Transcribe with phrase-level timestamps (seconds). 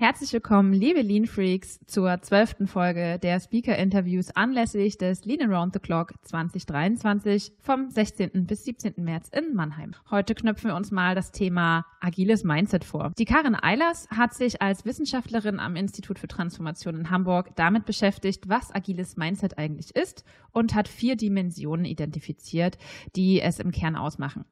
[0.00, 5.78] Herzlich willkommen, liebe Lean Freaks, zur zwölften Folge der Speaker-Interviews anlässlich des Lean Around the
[5.78, 8.46] Clock 2023 vom 16.
[8.46, 8.94] bis 17.
[8.96, 9.94] März in Mannheim.
[10.10, 13.12] Heute knöpfen wir uns mal das Thema agiles Mindset vor.
[13.18, 18.48] Die Karin Eilers hat sich als Wissenschaftlerin am Institut für Transformation in Hamburg damit beschäftigt,
[18.48, 22.78] was agiles Mindset eigentlich ist und hat vier Dimensionen identifiziert,
[23.16, 24.46] die es im Kern ausmachen.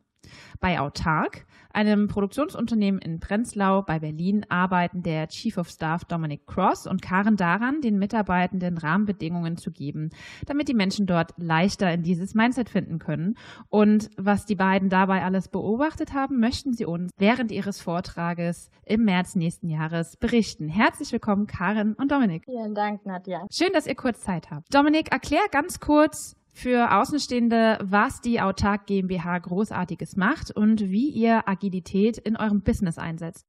[0.61, 6.87] Bei Autark, einem Produktionsunternehmen in Prenzlau bei Berlin, arbeiten der Chief of Staff Dominic Cross
[6.87, 10.11] und Karen daran, den Mitarbeitenden Rahmenbedingungen zu geben,
[10.47, 13.37] damit die Menschen dort leichter in dieses Mindset finden können.
[13.69, 19.05] Und was die beiden dabei alles beobachtet haben, möchten sie uns während ihres Vortrages im
[19.05, 20.69] März nächsten Jahres berichten.
[20.69, 22.45] Herzlich willkommen, Karen und Dominik.
[22.45, 23.47] Vielen Dank, Nadja.
[23.51, 24.75] Schön, dass ihr kurz Zeit habt.
[24.75, 31.49] Dominik, erklär ganz kurz, für Außenstehende, was die Autark GmbH Großartiges macht und wie ihr
[31.49, 33.47] Agilität in eurem Business einsetzt.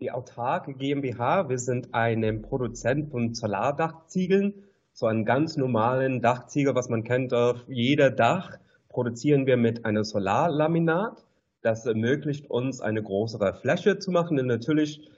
[0.00, 4.52] Die Autark GmbH, wir sind ein Produzent von Solardachziegeln,
[4.92, 8.58] so einen ganz normalen Dachziegel, was man kennt auf jeder Dach,
[8.90, 11.24] produzieren wir mit einem Solarlaminat.
[11.62, 15.08] Das ermöglicht uns eine größere Fläche zu machen und natürlich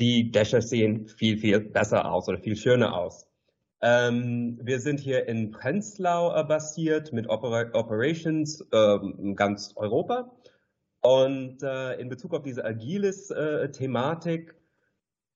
[0.00, 3.28] die Dächer sehen viel, viel besser aus oder viel schöner aus.
[3.82, 10.30] Ähm, wir sind hier in Prenzlau äh, basiert mit Opera Operations ähm, ganz Europa.
[11.00, 13.68] Und äh, in Bezug auf diese agiles äh,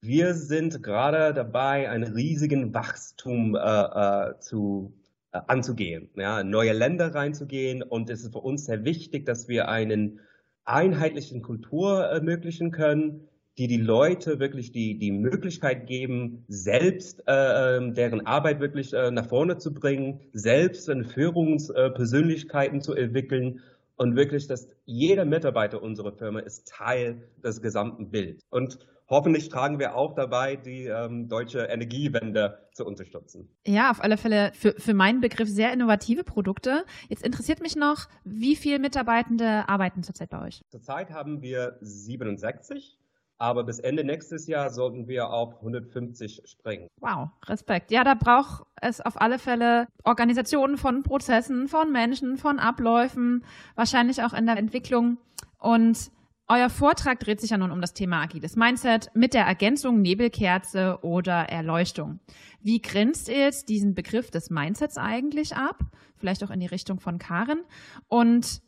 [0.01, 4.95] wir sind gerade dabei, einen riesigen Wachstum äh, äh, zu
[5.33, 7.83] äh, anzugehen, ja, neue Länder reinzugehen.
[7.83, 10.21] Und es ist für uns sehr wichtig, dass wir einen
[10.65, 13.27] einheitlichen Kultur ermöglichen können,
[13.59, 19.11] die die Leute wirklich die, die Möglichkeit geben, selbst äh, ähm, deren Arbeit wirklich äh,
[19.11, 23.61] nach vorne zu bringen, selbst Führungspersönlichkeiten äh, zu entwickeln
[23.97, 28.43] und wirklich, dass jeder Mitarbeiter unserer Firma ist Teil des gesamten Bildes.
[28.51, 28.79] Und
[29.09, 33.49] hoffentlich tragen wir auch dabei, die ähm, deutsche Energiewende zu unterstützen.
[33.67, 36.85] Ja, auf alle Fälle für, für meinen Begriff sehr innovative Produkte.
[37.09, 40.63] Jetzt interessiert mich noch, wie viele Mitarbeitende arbeiten zurzeit bei euch?
[40.69, 42.99] Zurzeit haben wir 67
[43.39, 46.89] aber bis Ende nächstes Jahr sollten wir auf 150 springen.
[47.01, 47.91] Wow, Respekt.
[47.91, 54.23] Ja, da braucht es auf alle Fälle Organisationen von Prozessen, von Menschen, von Abläufen, wahrscheinlich
[54.23, 55.19] auch in der Entwicklung.
[55.59, 56.11] Und
[56.49, 61.01] euer Vortrag dreht sich ja nun um das Thema agiles Mindset mit der Ergänzung Nebelkerze
[61.03, 62.21] oder Erleuchtung.
[62.61, 65.81] Wie grenzt ihr jetzt diesen Begriff des Mindsets eigentlich ab?
[66.17, 67.65] Vielleicht auch in die Richtung von Karen.
[68.07, 68.63] Und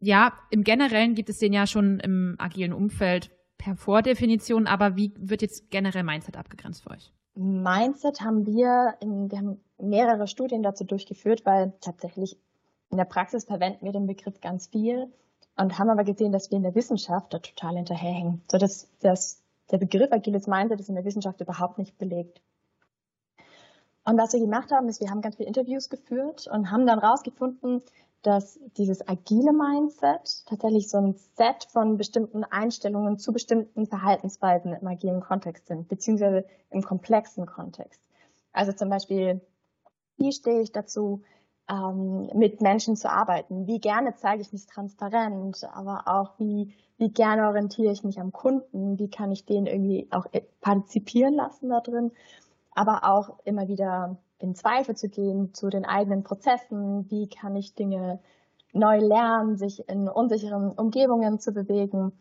[0.00, 3.30] ja, im Generellen gibt es den ja schon im agilen Umfeld
[3.62, 7.12] per Vordefinition, aber wie wird jetzt generell Mindset abgegrenzt für euch?
[7.34, 12.36] Mindset haben wir, in, wir haben mehrere Studien dazu durchgeführt, weil tatsächlich
[12.90, 15.12] in der Praxis verwenden wir den Begriff ganz viel
[15.56, 19.40] und haben aber gesehen, dass wir in der Wissenschaft da total hinterherhängen, so dass, dass
[19.70, 22.42] der Begriff agiles Mindset ist in der Wissenschaft überhaupt nicht belegt.
[24.04, 26.98] Und was wir gemacht haben, ist, wir haben ganz viele Interviews geführt und haben dann
[26.98, 27.80] rausgefunden,
[28.22, 34.86] dass dieses agile Mindset tatsächlich so ein Set von bestimmten Einstellungen zu bestimmten Verhaltensweisen im
[34.86, 38.00] agilen Kontext sind, beziehungsweise im komplexen Kontext.
[38.52, 39.40] Also zum Beispiel,
[40.16, 41.22] wie stehe ich dazu,
[41.68, 43.66] ähm, mit Menschen zu arbeiten?
[43.66, 48.32] Wie gerne zeige ich mich transparent, aber auch wie, wie gerne orientiere ich mich am
[48.32, 48.98] Kunden?
[48.98, 50.26] Wie kann ich den irgendwie auch
[50.60, 52.12] partizipieren lassen da drin?
[52.74, 57.74] Aber auch immer wieder in Zweifel zu gehen zu den eigenen Prozessen, wie kann ich
[57.74, 58.20] Dinge
[58.72, 62.12] neu lernen, sich in unsicheren Umgebungen zu bewegen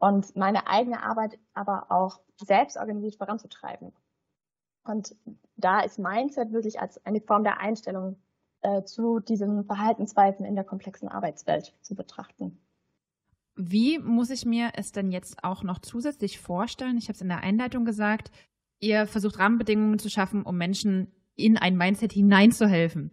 [0.00, 3.92] und meine eigene Arbeit aber auch selbst organisiert voranzutreiben.
[4.84, 5.14] Und
[5.56, 8.16] da ist Mindset wirklich als eine Form der Einstellung
[8.62, 12.58] äh, zu diesen Verhaltensweisen in der komplexen Arbeitswelt zu betrachten.
[13.54, 16.96] Wie muss ich mir es denn jetzt auch noch zusätzlich vorstellen?
[16.96, 18.30] Ich habe es in der Einleitung gesagt,
[18.78, 23.12] ihr versucht Rahmenbedingungen zu schaffen, um Menschen in ein Mindset hineinzuhelfen.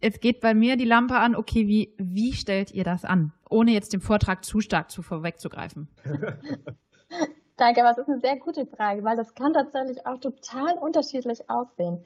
[0.00, 3.32] Jetzt geht bei mir die Lampe an, okay, wie, wie stellt ihr das an?
[3.48, 5.88] Ohne jetzt dem Vortrag zu stark zu vorwegzugreifen.
[7.56, 11.48] Danke, aber es ist eine sehr gute Frage, weil das kann tatsächlich auch total unterschiedlich
[11.48, 12.04] aussehen.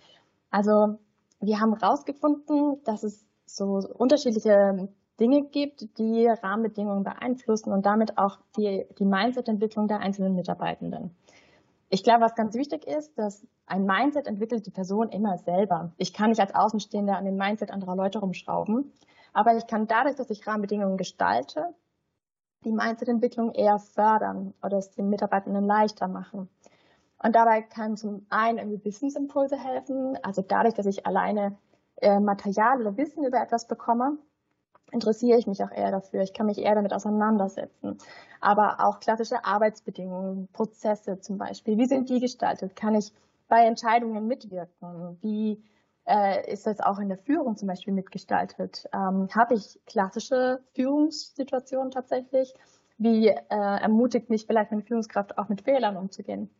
[0.51, 0.99] Also
[1.41, 4.89] wir haben herausgefunden, dass es so unterschiedliche
[5.19, 11.17] Dinge gibt, die Rahmenbedingungen beeinflussen und damit auch die, die Mindset-Entwicklung der einzelnen Mitarbeitenden.
[11.91, 15.93] Ich glaube, was ganz wichtig ist, dass ein Mindset entwickelt die Person immer selber.
[15.97, 18.93] Ich kann nicht als Außenstehender an dem Mindset anderer Leute rumschrauben,
[19.33, 21.75] aber ich kann dadurch, dass ich Rahmenbedingungen gestalte,
[22.65, 26.49] die Mindset-Entwicklung eher fördern oder es den Mitarbeitenden leichter machen.
[27.23, 31.57] Und dabei kann zum einen irgendwie Wissensimpulse helfen, also dadurch, dass ich alleine
[31.97, 34.19] äh, Material oder Wissen über etwas bekomme,
[34.91, 36.23] interessiere ich mich auch eher dafür.
[36.23, 37.99] Ich kann mich eher damit auseinandersetzen.
[38.41, 42.77] Aber auch klassische Arbeitsbedingungen, Prozesse zum Beispiel, wie sind die gestaltet?
[42.77, 43.13] Kann ich
[43.49, 45.19] bei Entscheidungen mitwirken?
[45.21, 45.63] Wie
[46.07, 48.89] äh, ist das auch in der Führung zum Beispiel mitgestaltet?
[48.93, 52.55] Ähm, Habe ich klassische Führungssituationen tatsächlich?
[52.97, 56.51] Wie äh, ermutigt mich vielleicht meine Führungskraft auch mit Fehlern umzugehen?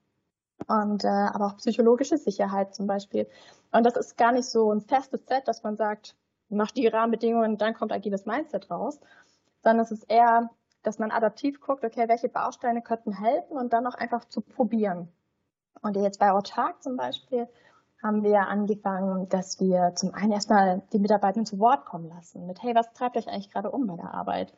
[0.67, 3.27] Und äh, aber auch psychologische Sicherheit zum Beispiel.
[3.73, 6.17] Und das ist gar nicht so ein festes Set, dass man sagt,
[6.49, 9.01] mach die Rahmenbedingungen, dann kommt agiles Mindset raus,
[9.63, 10.51] sondern es ist eher,
[10.83, 15.09] dass man adaptiv guckt, okay, welche Bausteine könnten helfen und dann auch einfach zu probieren.
[15.83, 17.49] Und jetzt bei Autark zum Beispiel
[18.03, 22.63] haben wir angefangen, dass wir zum einen erstmal die Mitarbeiter zu Wort kommen lassen mit,
[22.63, 24.53] hey, was treibt euch eigentlich gerade um bei der Arbeit?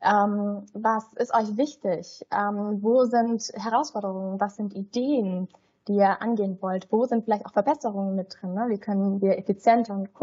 [0.00, 2.24] Ähm, was ist euch wichtig?
[2.30, 4.40] Ähm, wo sind Herausforderungen?
[4.40, 5.48] Was sind Ideen,
[5.86, 6.90] die ihr angehen wollt?
[6.90, 8.54] Wo sind vielleicht auch Verbesserungen mit drin?
[8.54, 8.66] Ne?
[8.68, 10.14] Wie können wir effizienter und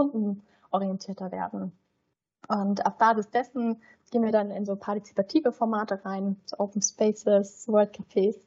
[0.76, 1.72] kundenorientierter werden?
[2.48, 3.82] Und auf Basis dessen
[4.12, 8.38] gehen wir dann in so partizipative Formate rein, so Open Spaces, World Cafés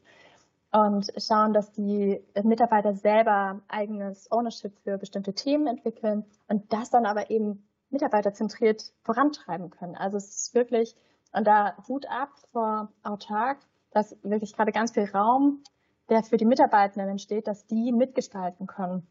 [0.71, 7.05] und schauen, dass die Mitarbeiter selber eigenes Ownership für bestimmte Themen entwickeln und das dann
[7.05, 9.95] aber eben mitarbeiterzentriert vorantreiben können.
[9.95, 10.95] Also es ist wirklich,
[11.33, 13.57] und da Hut ab vor Autark,
[13.91, 15.63] dass wirklich gerade ganz viel Raum,
[16.09, 19.07] der für die Mitarbeitenden entsteht, dass die mitgestalten können.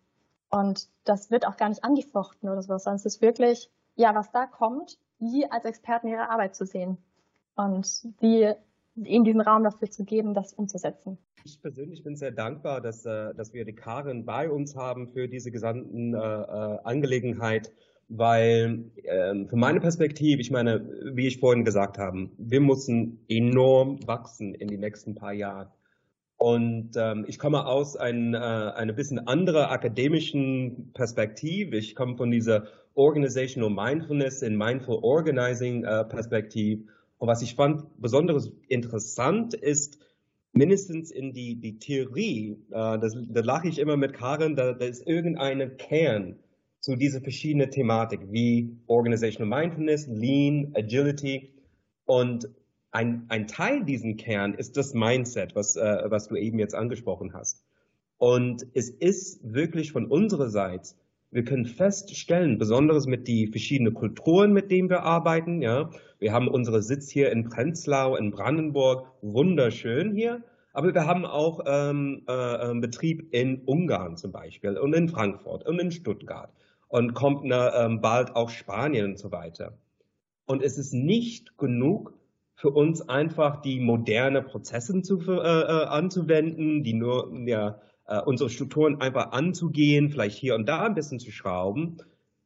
[0.51, 4.31] Und das wird auch gar nicht angefochten oder sowas, sondern es ist wirklich, ja, was
[4.31, 6.99] da kommt, die als Experten ihre Arbeit zu sehen
[7.57, 8.53] und die
[8.95, 11.19] ihnen diesen Raum dafür zu geben, das umzusetzen.
[11.45, 15.29] Ich persönlich bin sehr dankbar, dass, äh, dass wir die Karin bei uns haben für
[15.29, 17.73] diese gesamten äh, äh Angelegenheit,
[18.09, 24.07] weil äh, für meine Perspektive, ich meine, wie ich vorhin gesagt habe, wir müssen enorm
[24.07, 25.69] wachsen in die nächsten paar Jahren.
[26.39, 31.77] Und ähm, ich komme aus ein, äh, einer bisschen andere akademischen Perspektive.
[31.77, 36.85] Ich komme von dieser Organizational Mindfulness in Mindful Organizing äh, Perspektive.
[37.19, 39.99] Und was ich fand besonders interessant ist,
[40.53, 44.85] mindestens in die, die Theorie, äh, das, da lache ich immer mit Karin, da, da
[44.85, 46.37] ist irgendeine Kern
[46.79, 51.53] zu dieser verschiedenen Thematik, wie Organizational Mindfulness, Lean, Agility.
[52.07, 52.49] Und
[52.91, 57.35] ein, ein Teil diesen Kern ist das Mindset, was, äh, was du eben jetzt angesprochen
[57.35, 57.65] hast.
[58.17, 60.95] Und es ist wirklich von unserer Seite
[61.31, 65.61] wir können feststellen, besonders mit die verschiedenen Kulturen, mit denen wir arbeiten.
[65.61, 70.43] Ja, wir haben unsere Sitz hier in Prenzlau in Brandenburg, wunderschön hier.
[70.73, 75.67] Aber wir haben auch ähm, äh, ähm, Betrieb in Ungarn zum Beispiel und in Frankfurt
[75.67, 76.51] und in Stuttgart
[76.89, 79.77] und kommt ne, ähm, bald auch Spanien und so weiter.
[80.47, 82.15] Und es ist nicht genug
[82.59, 88.51] für uns einfach die moderne Prozesse zu, äh, äh, anzuwenden, die nur ja, äh, unsere
[88.51, 91.99] Strukturen einfach anzugehen, vielleicht hier und da ein bisschen zu schrauben.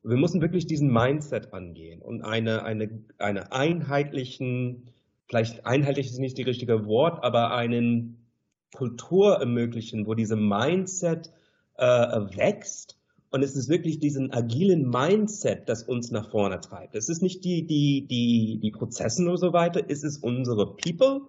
[0.02, 4.90] Wir müssen wirklich diesen Mindset angehen und eine, eine, eine einheitlichen,
[5.28, 8.26] vielleicht einheitlich ist nicht die richtige Wort, aber einen
[8.74, 11.32] Kultur ermöglichen, wo diese Mindset
[11.78, 12.98] äh, wächst.
[13.32, 16.94] Und es ist wirklich diesen agilen Mindset, das uns nach vorne treibt.
[16.94, 21.22] Es ist nicht die, die, die, die Prozessen und so weiter, es ist unsere People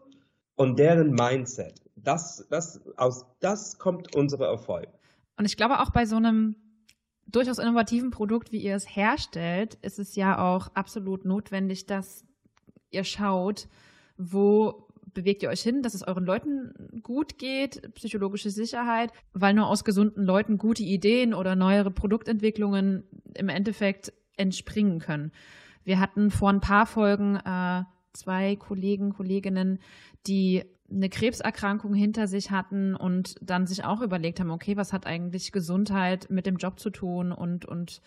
[0.55, 4.87] und deren Mindset das, das, aus das kommt unser Erfolg.
[5.37, 6.55] Und ich glaube auch bei so einem
[7.25, 12.25] durchaus innovativen Produkt, wie ihr es herstellt, ist es ja auch absolut notwendig, dass
[12.91, 13.67] ihr schaut,
[14.17, 14.82] wo
[15.13, 19.83] bewegt ihr euch hin, dass es euren Leuten gut geht, psychologische Sicherheit, weil nur aus
[19.83, 23.03] gesunden Leuten gute Ideen oder neuere Produktentwicklungen
[23.35, 25.31] im Endeffekt entspringen können.
[25.83, 29.79] Wir hatten vor ein paar Folgen äh, zwei Kollegen, Kolleginnen,
[30.27, 35.05] die eine Krebserkrankung hinter sich hatten und dann sich auch überlegt haben, okay, was hat
[35.05, 38.01] eigentlich Gesundheit mit dem Job zu tun und, und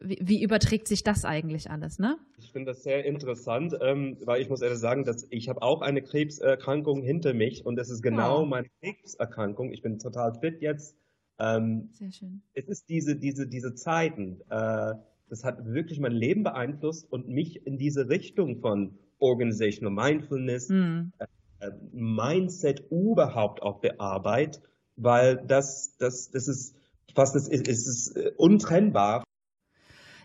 [0.00, 2.18] wie, wie überträgt sich das eigentlich alles, ne?
[2.38, 5.82] Ich finde das sehr interessant, ähm, weil ich muss ehrlich sagen, dass ich habe auch
[5.82, 8.46] eine Krebserkrankung hinter mich und das ist genau oh.
[8.46, 9.72] meine Krebserkrankung.
[9.72, 10.96] Ich bin total fit jetzt.
[11.40, 12.42] Ähm, sehr schön.
[12.54, 14.40] Es ist diese, diese, diese Zeiten.
[14.50, 14.94] Äh,
[15.28, 21.12] das hat wirklich mein Leben beeinflusst und mich in diese Richtung von Organizational Mindfulness, mm.
[21.92, 24.62] Mindset überhaupt auch bearbeitet,
[24.96, 26.76] weil das, das, das ist
[27.14, 29.24] fast, das ist, ist äh, untrennbar.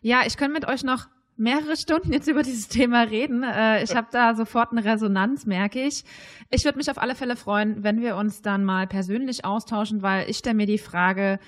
[0.04, 1.08] Ja, ich könnte mit euch noch
[1.38, 3.42] mehrere Stunden jetzt über dieses Thema reden.
[3.44, 6.04] Äh, ich habe da sofort eine Resonanz, merke ich.
[6.50, 10.30] Ich würde mich auf alle Fälle freuen, wenn wir uns dann mal persönlich austauschen, weil
[10.30, 11.40] ich stelle mir die Frage,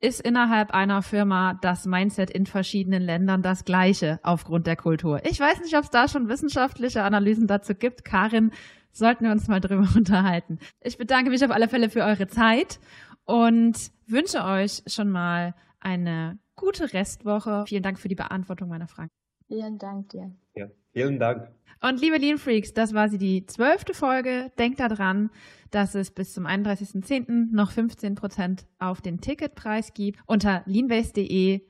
[0.00, 5.20] ist innerhalb einer Firma das Mindset in verschiedenen Ländern das gleiche aufgrund der Kultur?
[5.24, 8.04] Ich weiß nicht, ob es da schon wissenschaftliche Analysen dazu gibt.
[8.04, 8.52] Karin,
[8.92, 10.60] sollten wir uns mal drüber unterhalten.
[10.80, 12.78] Ich bedanke mich auf alle Fälle für eure Zeit
[13.24, 17.64] und wünsche euch schon mal eine gute Restwoche.
[17.68, 19.10] Vielen Dank für die Beantwortung meiner Fragen.
[19.46, 20.34] Vielen Dank dir.
[20.54, 20.68] Ja.
[20.92, 21.48] Vielen Dank.
[21.82, 24.50] Und liebe Lean Freaks, das war sie die zwölfte Folge.
[24.58, 25.30] Denkt daran,
[25.70, 27.52] dass es bis zum 31.10.
[27.52, 31.60] noch 15% auf den Ticketpreis gibt unter leanbase.de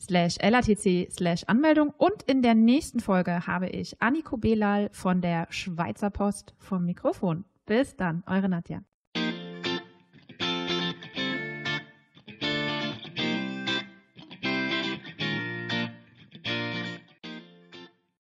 [0.00, 1.92] slash LATC slash Anmeldung.
[1.98, 7.44] Und in der nächsten Folge habe ich Anniko Belal von der Schweizer Post vom Mikrofon.
[7.66, 8.82] Bis dann, eure Nadja.